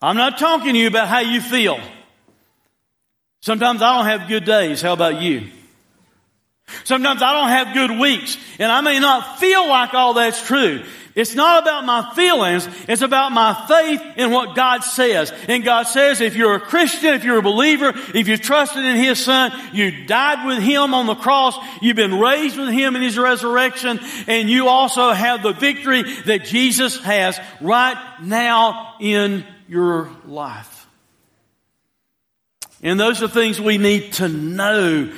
[0.02, 1.80] I'm not talking to you about how you feel.
[3.42, 4.82] Sometimes I don't have good days.
[4.82, 5.50] How about you?
[6.84, 10.84] Sometimes I don't have good weeks and I may not feel like all that's true.
[11.16, 12.68] It's not about my feelings.
[12.90, 15.32] It's about my faith in what God says.
[15.48, 18.98] And God says if you're a Christian, if you're a believer, if you've trusted in
[18.98, 23.02] His Son, you died with Him on the cross, you've been raised with Him in
[23.02, 30.10] His resurrection, and you also have the victory that Jesus has right now in your
[30.26, 30.86] life.
[32.84, 35.14] And those are things we need to know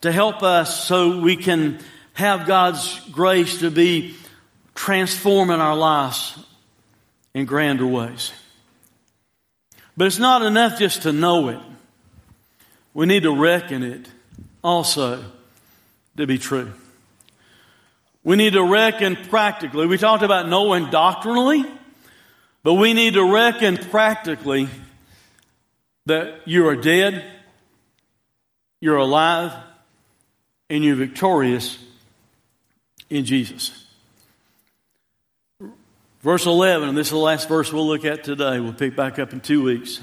[0.00, 1.78] to help us so we can
[2.14, 4.14] have God's grace to be
[4.74, 6.38] transforming our lives
[7.34, 8.32] in grander ways.
[9.96, 11.60] But it's not enough just to know it.
[12.94, 14.08] We need to reckon it
[14.62, 15.24] also
[16.16, 16.72] to be true.
[18.24, 19.86] We need to reckon practically.
[19.86, 21.64] We talked about knowing doctrinally,
[22.62, 24.68] but we need to reckon practically
[26.06, 27.24] that you are dead,
[28.80, 29.52] you're alive,
[30.70, 31.78] and you're victorious
[33.10, 33.84] in Jesus.
[36.20, 38.60] Verse 11, and this is the last verse we'll look at today.
[38.60, 40.00] We'll pick back up in two weeks.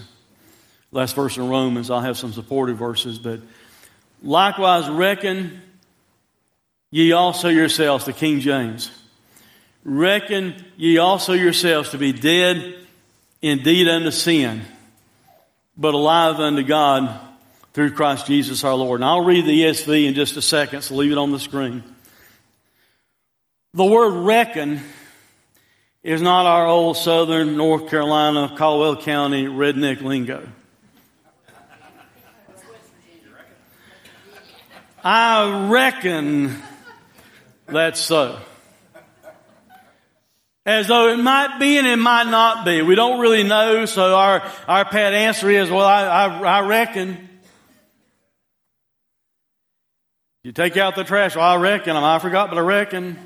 [0.92, 3.42] Last verse in Romans, I'll have some supportive verses, but
[4.24, 5.62] likewise reckon
[6.90, 8.90] ye also yourselves, the King James.
[9.84, 12.76] Reckon ye also yourselves to be dead
[13.42, 14.62] indeed unto sin
[15.78, 17.20] but alive unto God
[17.76, 19.02] through Christ Jesus our Lord.
[19.02, 21.84] And I'll read the ESV in just a second, so leave it on the screen.
[23.74, 24.80] The word reckon
[26.02, 30.48] is not our old southern North Carolina, Caldwell County redneck lingo.
[35.04, 36.56] I reckon
[37.68, 38.40] that's so
[40.66, 42.82] as though it might be and it might not be.
[42.82, 47.30] We don't really know, so our, our pat answer is, well, I, I, I reckon.
[50.46, 51.96] You take out the trash, well, I reckon.
[51.96, 53.18] I forgot, but I reckon.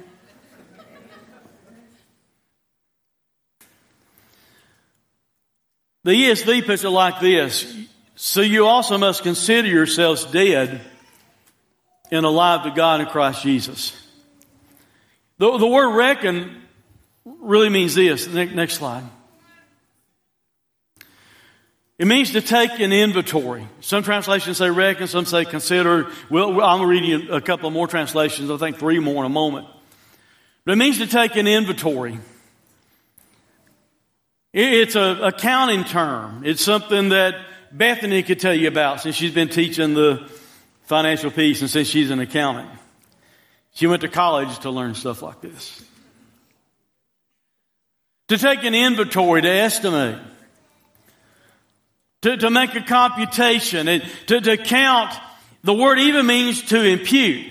[6.06, 7.76] The ESV puts it like this.
[8.16, 10.80] So you also must consider yourselves dead
[12.10, 13.92] and alive to God in Christ Jesus.
[15.40, 16.62] The, the word reckon
[17.26, 18.30] really means this.
[18.30, 19.04] Next slide.
[22.00, 23.68] It means to take an inventory.
[23.82, 26.10] Some translations say reckon, some say consider.
[26.30, 29.68] Well, I'm reading a couple more translations, I think three more in a moment.
[30.64, 32.18] But it means to take an inventory.
[34.54, 36.44] It's a accounting term.
[36.46, 37.36] It's something that
[37.72, 40.28] Bethany could tell you about since she's been teaching the
[40.86, 42.70] financial piece and since she's an accountant.
[43.74, 45.84] She went to college to learn stuff like this
[48.30, 50.20] to take an inventory, to estimate,
[52.22, 55.14] to, to make a computation, to, to count.
[55.64, 57.46] The word even means to impute.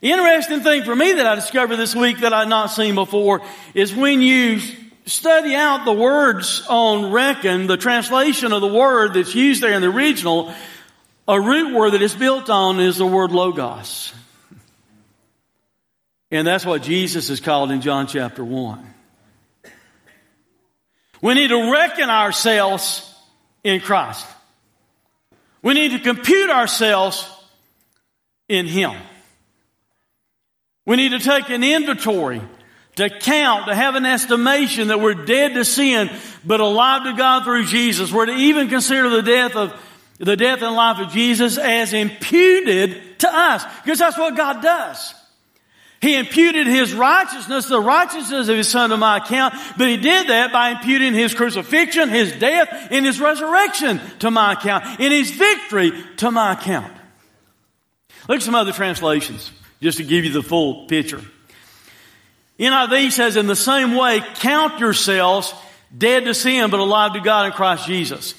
[0.00, 3.40] Interesting thing for me that I discovered this week that I'd not seen before
[3.72, 4.60] is when you
[5.06, 9.82] study out the words on reckon, the translation of the word that's used there in
[9.82, 10.52] the original,
[11.28, 14.12] a root word that is built on is the word logos.
[16.32, 18.94] And that's what Jesus is called in John chapter 1.
[21.20, 23.08] We need to reckon ourselves
[23.64, 24.26] in Christ.
[25.62, 27.28] We need to compute ourselves
[28.48, 28.92] in Him.
[30.84, 32.42] We need to take an inventory
[32.96, 36.10] to count, to have an estimation that we're dead to sin,
[36.44, 38.12] but alive to God through Jesus.
[38.12, 39.80] We're to even consider the death of
[40.18, 45.14] the death and life of Jesus as imputed to us, because that's what God does.
[46.02, 50.26] He imputed his righteousness, the righteousness of his son to my account, but he did
[50.26, 55.30] that by imputing his crucifixion, his death, and his resurrection to my account, and his
[55.30, 56.92] victory to my account.
[58.28, 61.20] Look at some other translations, just to give you the full picture.
[62.58, 65.54] NIV says, in the same way, count yourselves
[65.96, 68.34] dead to sin, but alive to God in Christ Jesus.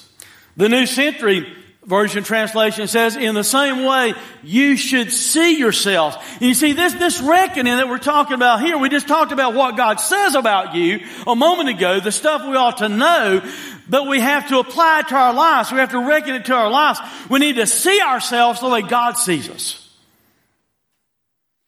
[0.58, 1.48] The New Century
[1.86, 6.16] Version translation says, in the same way, you should see yourselves.
[6.34, 9.54] And you see, this, this reckoning that we're talking about here, we just talked about
[9.54, 13.42] what God says about you a moment ago, the stuff we ought to know,
[13.90, 15.74] but we have to apply it to our lives.
[15.74, 17.02] We have to reckon it to our lives.
[17.30, 19.80] We need to see ourselves the way God sees us.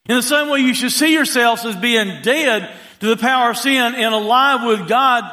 [0.08, 3.58] In the same way, you should see yourselves as being dead to the power of
[3.58, 5.30] sin and alive with God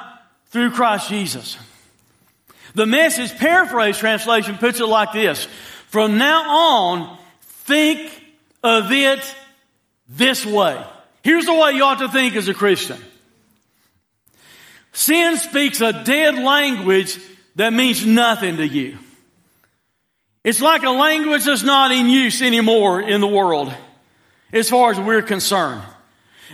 [0.47, 1.57] through Christ Jesus.
[2.75, 5.45] The message paraphrase translation puts it like this.
[5.89, 8.11] From now on, think
[8.63, 9.35] of it
[10.09, 10.83] this way.
[11.23, 12.99] Here's the way you ought to think as a Christian.
[14.93, 17.19] Sin speaks a dead language
[17.57, 18.99] that means nothing to you.
[20.45, 23.73] It's like a language that's not in use anymore in the world
[24.53, 25.83] as far as we're concerned.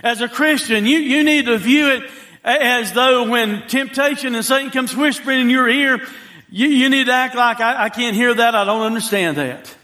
[0.03, 2.09] As a Christian, you, you need to view it
[2.57, 6.05] as though when temptation and Satan comes whispering in your ear,
[6.49, 9.75] you, you need to act like I, I can't hear that, I don't understand that.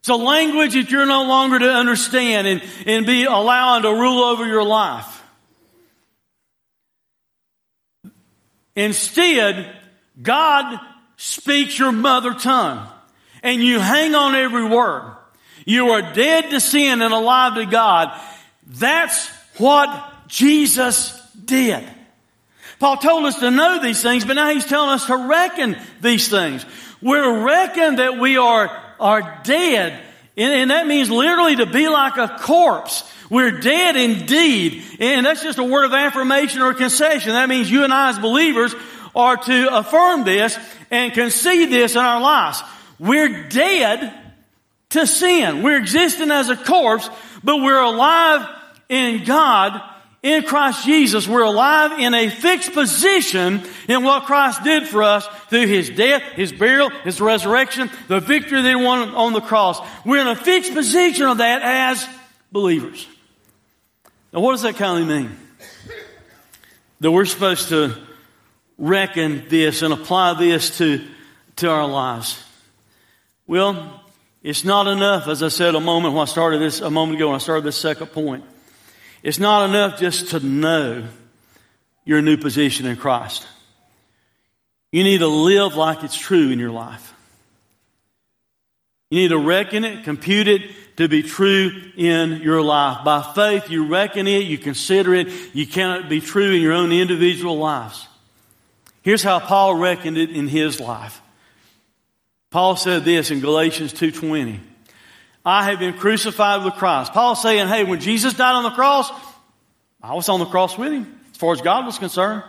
[0.00, 4.22] It's a language that you're no longer to understand and, and be allowing to rule
[4.22, 5.22] over your life.
[8.76, 9.74] Instead,
[10.20, 10.78] God
[11.16, 12.86] speaks your mother tongue
[13.42, 15.16] and you hang on every word.
[15.64, 18.20] You are dead to sin and alive to God.
[18.66, 19.88] That's what
[20.28, 21.84] Jesus did.
[22.78, 26.28] Paul told us to know these things, but now he's telling us to reckon these
[26.28, 26.64] things.
[27.00, 28.68] We're reckoned that we are,
[28.98, 30.00] are dead.
[30.36, 33.10] And, and that means literally to be like a corpse.
[33.30, 34.82] We're dead indeed.
[35.00, 37.32] And that's just a word of affirmation or concession.
[37.32, 38.74] That means you and I as believers
[39.14, 40.58] are to affirm this
[40.90, 42.62] and concede this in our lives.
[42.98, 44.12] We're dead
[44.90, 45.62] to sin.
[45.62, 47.08] We're existing as a corpse,
[47.42, 48.48] but we're alive
[48.88, 49.80] in God,
[50.24, 51.28] in Christ Jesus.
[51.28, 56.22] We're alive in a fixed position in what Christ did for us through His death,
[56.32, 59.78] His burial, His resurrection, the victory that He won on the cross.
[60.04, 62.08] We're in a fixed position of that as
[62.50, 63.06] believers.
[64.32, 65.30] Now, what does that kind of mean?
[67.00, 67.94] That we're supposed to
[68.78, 71.06] reckon this and apply this to,
[71.56, 72.42] to our lives.
[73.46, 74.02] Well,
[74.42, 77.28] it's not enough, as I said a moment when I started this, a moment ago
[77.28, 78.44] when I started this second point.
[79.24, 81.08] It's not enough just to know
[82.04, 83.48] your new position in Christ.
[84.92, 87.14] You need to live like it's true in your life.
[89.10, 90.62] You need to reckon it, compute it
[90.98, 93.02] to be true in your life.
[93.02, 96.92] By faith, you reckon it, you consider it, you cannot be true in your own
[96.92, 98.06] individual lives.
[99.00, 101.22] Here's how Paul reckoned it in his life.
[102.50, 104.60] Paul said this in Galatians 2.20.
[105.44, 107.12] I have been crucified with Christ.
[107.12, 109.10] Paul's saying, hey, when Jesus died on the cross,
[110.02, 112.42] I was on the cross with him, as far as God was concerned.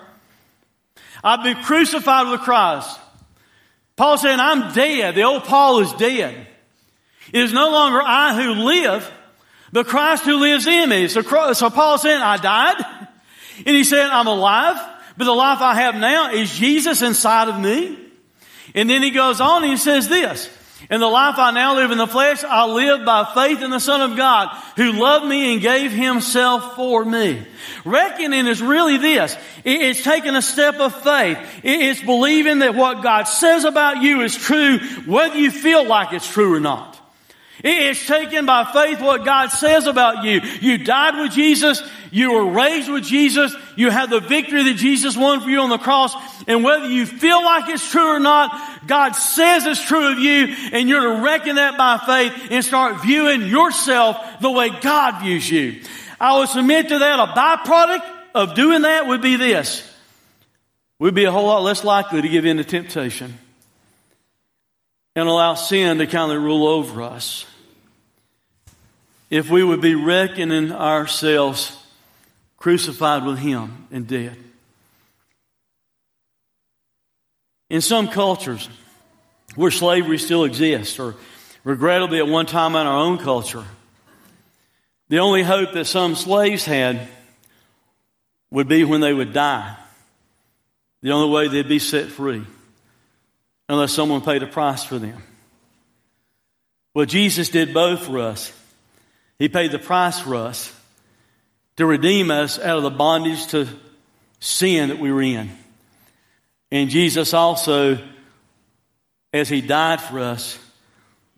[1.23, 2.99] I've been crucified with Christ.
[3.95, 5.15] Paul saying, I'm dead.
[5.15, 6.47] The old Paul is dead.
[7.33, 9.11] It is no longer I who live,
[9.71, 11.07] but Christ who lives in me.
[11.07, 11.21] So,
[11.53, 12.75] so Paul saying, I died.
[13.65, 14.77] And he said, I'm alive,
[15.17, 17.97] but the life I have now is Jesus inside of me.
[18.73, 20.49] And then he goes on and he says this,
[20.89, 23.79] in the life I now live in the flesh, I live by faith in the
[23.79, 27.45] Son of God who loved me and gave himself for me.
[27.83, 29.35] Reckoning is really this.
[29.63, 31.37] It's taking a step of faith.
[31.63, 36.31] It's believing that what God says about you is true, whether you feel like it's
[36.31, 36.94] true or not.
[37.67, 40.39] It's taken by faith what God says about you.
[40.61, 41.81] You died with Jesus.
[42.11, 43.55] You were raised with Jesus.
[43.75, 46.13] You had the victory that Jesus won for you on the cross.
[46.47, 50.55] And whether you feel like it's true or not, God says it's true of you
[50.73, 55.49] and you're to reckon that by faith and start viewing yourself the way God views
[55.49, 55.81] you.
[56.19, 59.91] I would submit to that a byproduct of doing that would be this.
[60.99, 63.39] We'd be a whole lot less likely to give in to temptation
[65.15, 67.47] and allow sin to kind of rule over us
[69.29, 71.75] if we would be reckoning ourselves
[72.57, 74.37] crucified with Him and dead.
[77.69, 78.69] In some cultures
[79.55, 81.15] where slavery still exists, or
[81.63, 83.63] regrettably at one time in our own culture,
[85.09, 87.07] the only hope that some slaves had
[88.51, 89.75] would be when they would die.
[91.01, 92.43] The only way they'd be set free,
[93.69, 95.21] unless someone paid a price for them.
[96.93, 98.51] Well, Jesus did both for us.
[99.37, 100.73] He paid the price for us
[101.77, 103.67] to redeem us out of the bondage to
[104.39, 105.51] sin that we were in.
[106.71, 107.99] And Jesus also,
[109.33, 110.57] as He died for us,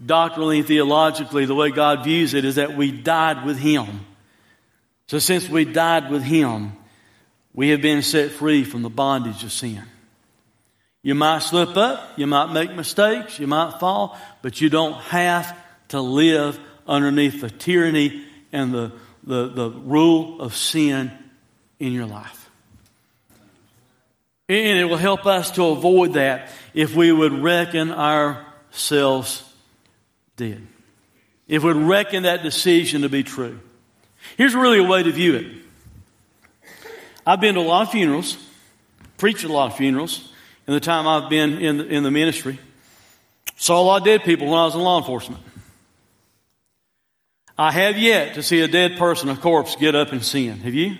[0.03, 4.05] doctrinally and theologically, the way God views it is that we died with Him.
[5.07, 6.73] So since we died with Him,
[7.53, 9.81] we have been set free from the bondage of sin.
[11.01, 15.57] You might slip up, you might make mistakes, you might fall, but you don't have
[15.89, 18.91] to live underneath the tyranny and the,
[19.23, 21.11] the, the rule of sin
[21.79, 22.49] in your life.
[24.49, 29.43] And it will help us to avoid that if we would reckon ourselves
[30.37, 30.65] dead.
[31.47, 33.59] If we would reckon that decision to be true.
[34.37, 35.47] Here's really a way to view it.
[37.25, 38.37] I've been to a lot of funerals,
[39.17, 40.31] preached at a lot of funerals
[40.65, 42.57] in the time I've been in the, in the ministry.
[43.57, 45.41] Saw a lot of dead people when I was in law enforcement.
[47.57, 50.59] I have yet to see a dead person, a corpse, get up and sin.
[50.59, 50.97] Have you?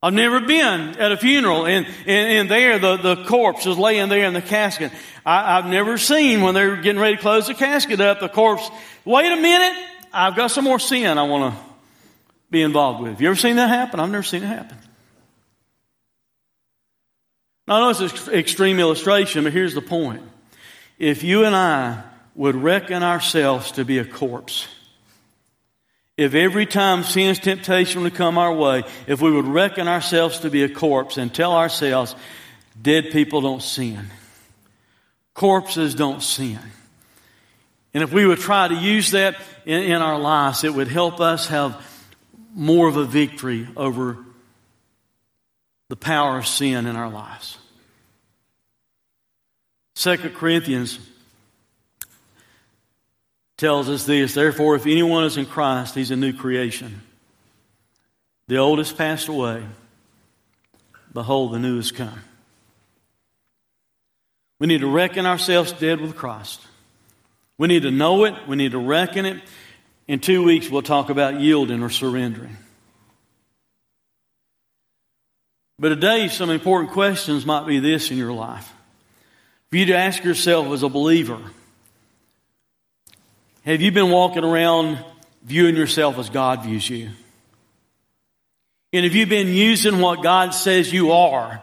[0.00, 4.08] I've never been at a funeral and, and, and there the, the corpse is laying
[4.08, 4.92] there in the casket.
[5.26, 8.70] I, have never seen when they're getting ready to close the casket up, the corpse,
[9.04, 9.76] wait a minute,
[10.12, 11.60] I've got some more sin I want to
[12.48, 13.12] be involved with.
[13.12, 13.98] Have you ever seen that happen?
[13.98, 14.78] I've never seen it happen.
[17.66, 20.22] Now, I know it's an extreme illustration, but here's the point.
[20.98, 22.02] If you and I
[22.38, 24.68] would reckon ourselves to be a corpse,
[26.16, 30.48] if every time sin's temptation would come our way, if we would reckon ourselves to
[30.48, 32.14] be a corpse and tell ourselves,
[32.80, 34.06] dead people don't sin,
[35.34, 36.60] corpses don't sin.
[37.92, 39.34] And if we would try to use that
[39.66, 41.84] in, in our lives, it would help us have
[42.54, 44.16] more of a victory over
[45.88, 47.58] the power of sin in our lives.
[49.96, 51.00] Second Corinthians
[53.58, 57.02] tells us this Therefore, if anyone is in Christ, he's a new creation.
[58.46, 59.62] The old has passed away.
[61.12, 62.20] Behold, the new has come.
[64.58, 66.60] We need to reckon ourselves dead with Christ.
[67.58, 68.34] We need to know it.
[68.46, 69.42] We need to reckon it.
[70.06, 72.56] In two weeks, we'll talk about yielding or surrendering.
[75.78, 78.72] But today, some important questions might be this in your life.
[79.70, 81.40] For you to ask yourself as a believer,
[83.68, 84.98] have you been walking around
[85.42, 87.10] viewing yourself as God views you?
[88.94, 91.62] And have you been using what God says you are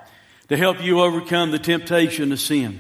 [0.49, 2.80] to help you overcome the temptation to sin?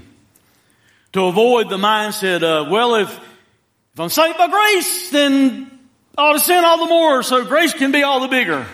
[1.13, 5.71] To avoid the mindset of, well, if, if I'm saved by grace, then
[6.15, 8.67] I ought to sin all the more so grace can be all the bigger.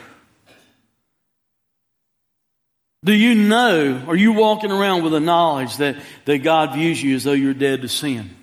[3.06, 5.96] Do you know, are you walking around with a knowledge that,
[6.26, 8.36] that God views you as though you're dead to sin?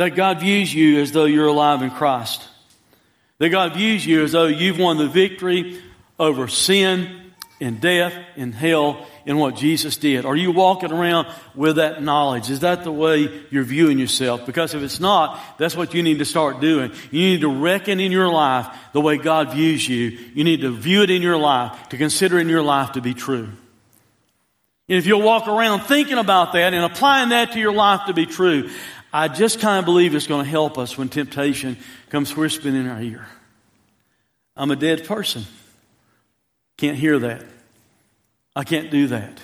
[0.00, 2.48] That God views you as though you're alive in Christ.
[3.36, 5.78] That God views you as though you've won the victory
[6.18, 10.24] over sin and death and hell in what Jesus did.
[10.24, 12.48] Are you walking around with that knowledge?
[12.48, 14.46] Is that the way you're viewing yourself?
[14.46, 16.92] Because if it's not, that's what you need to start doing.
[17.10, 20.18] You need to reckon in your life the way God views you.
[20.32, 23.12] You need to view it in your life, to consider in your life to be
[23.12, 23.50] true.
[24.88, 28.14] And if you'll walk around thinking about that and applying that to your life to
[28.14, 28.70] be true,
[29.12, 31.76] I just kind of believe it's going to help us when temptation
[32.10, 33.26] comes whispering in our ear.
[34.56, 35.44] I'm a dead person.
[36.76, 37.44] Can't hear that.
[38.54, 39.40] I can't do that.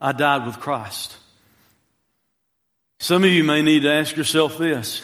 [0.00, 1.16] I died with Christ.
[2.98, 5.02] Some of you may need to ask yourself this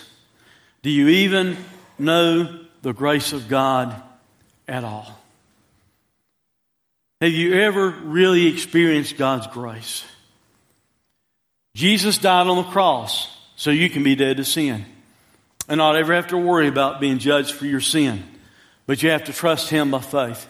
[0.82, 1.56] Do you even
[1.98, 3.94] know the grace of God
[4.66, 5.18] at all?
[7.20, 10.04] Have you ever really experienced God's grace?
[11.76, 13.31] Jesus died on the cross
[13.62, 14.84] so you can be dead to sin
[15.68, 18.20] and not ever have to worry about being judged for your sin.
[18.86, 20.48] But you have to trust Him by faith.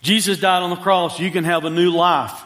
[0.00, 1.18] Jesus died on the cross.
[1.18, 2.40] You can have a new life.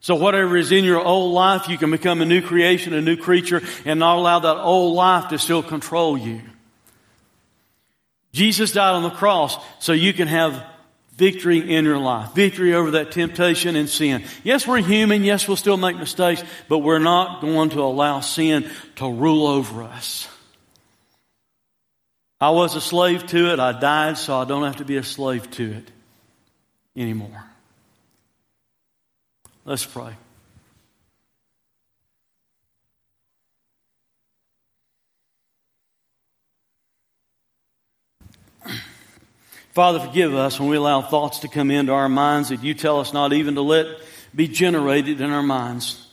[0.00, 3.18] So whatever is in your old life, you can become a new creation, a new
[3.18, 6.40] creature, and not allow that old life to still control you.
[8.32, 10.64] Jesus died on the cross so you can have
[11.16, 14.24] victory in your life, victory over that temptation and sin.
[14.42, 15.24] Yes, we're human.
[15.24, 19.82] Yes, we'll still make mistakes, but we're not going to allow sin to rule over
[19.82, 20.28] us.
[22.40, 23.60] I was a slave to it.
[23.60, 25.90] I died so I don't have to be a slave to it
[26.96, 27.44] anymore.
[29.64, 30.14] Let's pray.
[39.74, 43.00] Father, forgive us when we allow thoughts to come into our minds that you tell
[43.00, 43.88] us not even to let
[44.32, 46.06] be generated in our minds.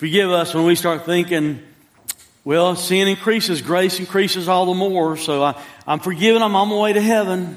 [0.00, 1.62] Forgive us when we start thinking,
[2.42, 6.76] well, sin increases, grace increases all the more, so I, am forgiven, I'm on my
[6.76, 7.56] way to heaven.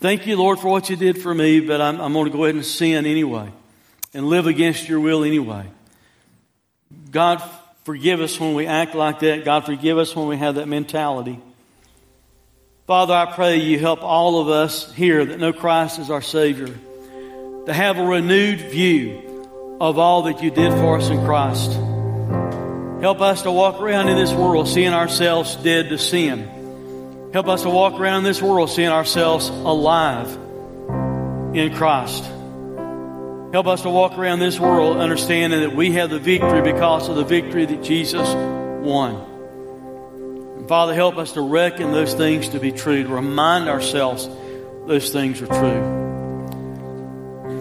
[0.00, 2.42] Thank you, Lord, for what you did for me, but I'm, I'm going to go
[2.42, 3.52] ahead and sin anyway
[4.12, 5.66] and live against your will anyway.
[7.12, 7.40] God,
[7.84, 9.44] forgive us when we act like that.
[9.44, 11.40] God, forgive us when we have that mentality.
[12.88, 16.68] Father, I pray you help all of us here that know Christ as our Savior
[17.66, 21.70] to have a renewed view of all that you did for us in Christ.
[23.02, 27.30] Help us to walk around in this world seeing ourselves dead to sin.
[27.34, 30.34] Help us to walk around in this world seeing ourselves alive
[31.54, 32.24] in Christ.
[33.52, 37.16] Help us to walk around this world understanding that we have the victory because of
[37.16, 38.26] the victory that Jesus
[38.82, 39.37] won.
[40.68, 44.28] Father, help us to reckon those things to be true, to remind ourselves
[44.86, 45.98] those things are true.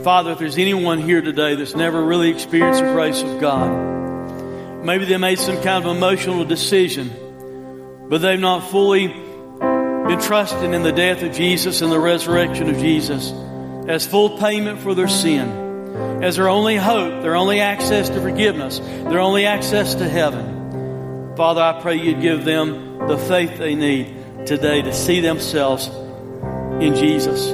[0.03, 5.05] Father, if there's anyone here today that's never really experienced the grace of God, maybe
[5.05, 10.91] they made some kind of emotional decision, but they've not fully been trusting in the
[10.91, 13.31] death of Jesus and the resurrection of Jesus
[13.87, 18.79] as full payment for their sin, as their only hope, their only access to forgiveness,
[18.79, 21.35] their only access to heaven.
[21.37, 25.87] Father, I pray you'd give them the faith they need today to see themselves
[26.81, 27.49] in Jesus,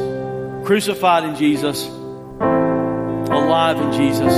[0.65, 4.33] crucified in Jesus, alive in Jesus,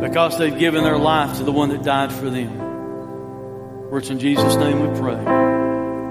[0.00, 2.58] because they've given their life to the one that died for them.
[3.88, 5.14] For it's in Jesus' name we pray.